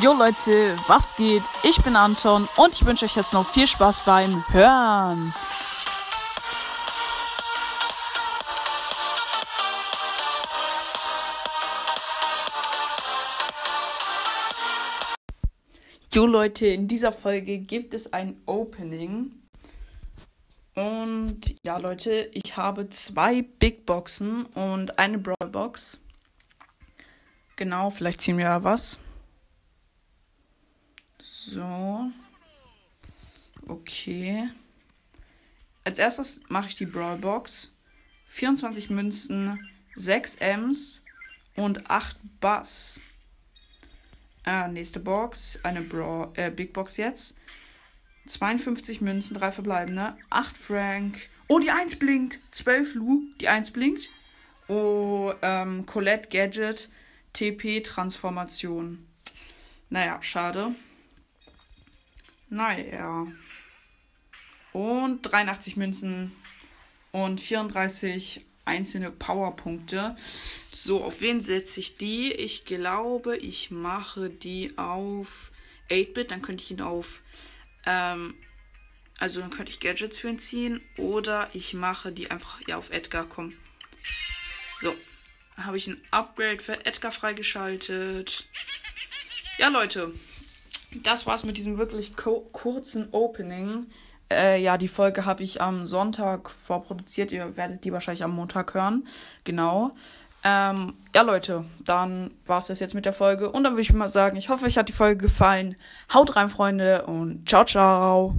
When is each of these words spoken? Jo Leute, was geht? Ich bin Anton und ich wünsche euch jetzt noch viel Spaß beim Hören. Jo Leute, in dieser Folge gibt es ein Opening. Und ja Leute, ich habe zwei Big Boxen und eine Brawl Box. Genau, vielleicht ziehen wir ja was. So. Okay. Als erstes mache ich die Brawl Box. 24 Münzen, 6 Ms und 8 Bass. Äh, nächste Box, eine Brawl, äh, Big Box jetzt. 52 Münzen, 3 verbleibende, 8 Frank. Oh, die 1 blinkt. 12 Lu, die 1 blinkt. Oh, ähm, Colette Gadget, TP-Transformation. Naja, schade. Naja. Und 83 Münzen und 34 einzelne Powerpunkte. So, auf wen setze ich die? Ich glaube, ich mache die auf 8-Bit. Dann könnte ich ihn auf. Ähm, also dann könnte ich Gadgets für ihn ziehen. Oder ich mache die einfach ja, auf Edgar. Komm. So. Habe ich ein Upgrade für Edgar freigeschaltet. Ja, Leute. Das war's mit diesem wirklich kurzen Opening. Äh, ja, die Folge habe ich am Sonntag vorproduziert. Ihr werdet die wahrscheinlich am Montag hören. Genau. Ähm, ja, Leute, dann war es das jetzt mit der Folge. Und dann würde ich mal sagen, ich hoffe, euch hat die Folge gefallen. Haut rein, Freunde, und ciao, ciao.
Jo 0.00 0.12
Leute, 0.12 0.76
was 0.86 1.16
geht? 1.16 1.42
Ich 1.64 1.82
bin 1.82 1.96
Anton 1.96 2.48
und 2.56 2.72
ich 2.72 2.86
wünsche 2.86 3.04
euch 3.04 3.16
jetzt 3.16 3.34
noch 3.34 3.44
viel 3.44 3.66
Spaß 3.66 4.04
beim 4.04 4.44
Hören. 4.52 5.34
Jo 16.12 16.26
Leute, 16.26 16.66
in 16.68 16.86
dieser 16.86 17.10
Folge 17.10 17.58
gibt 17.58 17.92
es 17.92 18.12
ein 18.12 18.40
Opening. 18.46 19.32
Und 20.76 21.56
ja 21.64 21.76
Leute, 21.78 22.30
ich 22.34 22.56
habe 22.56 22.88
zwei 22.90 23.42
Big 23.42 23.84
Boxen 23.84 24.46
und 24.46 24.96
eine 24.96 25.18
Brawl 25.18 25.50
Box. 25.50 26.00
Genau, 27.56 27.90
vielleicht 27.90 28.20
ziehen 28.20 28.38
wir 28.38 28.44
ja 28.44 28.62
was. 28.62 28.96
So. 31.50 32.10
Okay. 33.66 34.48
Als 35.84 35.98
erstes 35.98 36.42
mache 36.48 36.68
ich 36.68 36.74
die 36.74 36.84
Brawl 36.84 37.16
Box. 37.16 37.72
24 38.28 38.90
Münzen, 38.90 39.58
6 39.96 40.36
Ms 40.36 41.02
und 41.56 41.90
8 41.90 42.18
Bass. 42.40 43.00
Äh, 44.44 44.68
nächste 44.68 45.00
Box, 45.00 45.58
eine 45.62 45.80
Brawl, 45.80 46.30
äh, 46.34 46.50
Big 46.50 46.74
Box 46.74 46.98
jetzt. 46.98 47.38
52 48.26 49.00
Münzen, 49.00 49.34
3 49.38 49.50
verbleibende, 49.50 50.18
8 50.28 50.58
Frank. 50.58 51.30
Oh, 51.48 51.58
die 51.58 51.70
1 51.70 51.98
blinkt. 51.98 52.40
12 52.50 52.94
Lu, 52.94 53.22
die 53.40 53.48
1 53.48 53.70
blinkt. 53.70 54.10
Oh, 54.68 55.32
ähm, 55.40 55.86
Colette 55.86 56.28
Gadget, 56.28 56.90
TP-Transformation. 57.32 59.06
Naja, 59.88 60.22
schade. 60.22 60.74
Naja. 62.50 63.26
Und 64.72 65.22
83 65.22 65.76
Münzen 65.76 66.32
und 67.12 67.40
34 67.40 68.44
einzelne 68.64 69.10
Powerpunkte. 69.10 70.16
So, 70.72 71.02
auf 71.02 71.20
wen 71.20 71.40
setze 71.40 71.80
ich 71.80 71.96
die? 71.96 72.32
Ich 72.32 72.64
glaube, 72.64 73.36
ich 73.36 73.70
mache 73.70 74.30
die 74.30 74.76
auf 74.76 75.50
8-Bit. 75.90 76.30
Dann 76.30 76.42
könnte 76.42 76.62
ich 76.62 76.70
ihn 76.70 76.82
auf. 76.82 77.20
Ähm, 77.86 78.34
also 79.18 79.40
dann 79.40 79.50
könnte 79.50 79.72
ich 79.72 79.80
Gadgets 79.80 80.18
für 80.18 80.28
ihn 80.28 80.38
ziehen. 80.38 80.80
Oder 80.96 81.50
ich 81.54 81.74
mache 81.74 82.12
die 82.12 82.30
einfach 82.30 82.60
ja, 82.68 82.76
auf 82.76 82.90
Edgar. 82.90 83.26
Komm. 83.26 83.54
So. 84.80 84.94
Habe 85.56 85.76
ich 85.76 85.88
ein 85.88 86.00
Upgrade 86.12 86.60
für 86.60 86.86
Edgar 86.86 87.10
freigeschaltet. 87.10 88.48
Ja, 89.58 89.68
Leute. 89.68 90.12
Das 91.02 91.26
war's 91.26 91.44
mit 91.44 91.56
diesem 91.56 91.78
wirklich 91.78 92.12
kurzen 92.16 93.08
Opening. 93.12 93.86
Äh, 94.30 94.60
ja, 94.62 94.76
die 94.76 94.88
Folge 94.88 95.24
habe 95.24 95.42
ich 95.42 95.60
am 95.60 95.86
Sonntag 95.86 96.50
vorproduziert. 96.50 97.32
Ihr 97.32 97.56
werdet 97.56 97.84
die 97.84 97.92
wahrscheinlich 97.92 98.24
am 98.24 98.34
Montag 98.34 98.74
hören. 98.74 99.06
Genau. 99.44 99.92
Ähm, 100.44 100.94
ja, 101.14 101.22
Leute, 101.22 101.64
dann 101.84 102.30
war 102.46 102.58
es 102.58 102.68
das 102.68 102.80
jetzt 102.80 102.94
mit 102.94 103.06
der 103.06 103.12
Folge. 103.12 103.50
Und 103.50 103.64
dann 103.64 103.72
würde 103.72 103.82
ich 103.82 103.92
mal 103.92 104.08
sagen, 104.08 104.36
ich 104.36 104.48
hoffe, 104.48 104.66
euch 104.66 104.78
hat 104.78 104.88
die 104.88 104.92
Folge 104.92 105.22
gefallen. 105.22 105.76
Haut 106.12 106.36
rein, 106.36 106.48
Freunde, 106.48 107.06
und 107.06 107.48
ciao, 107.48 107.64
ciao. 107.64 108.34